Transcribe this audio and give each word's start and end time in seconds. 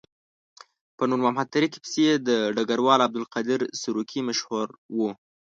په 0.97 1.03
نور 1.09 1.19
محمد 1.23 1.47
تره 1.53 1.67
کي 1.73 1.79
پسې 1.83 2.01
یې 2.07 2.15
د 2.27 2.29
ډګروال 2.55 2.99
عبدالقادر 3.07 3.59
سروکي 3.81 4.19
مشهور 4.29 4.67
وو. 4.95 5.09